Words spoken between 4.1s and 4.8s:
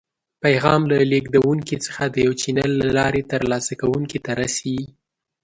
ته رسي.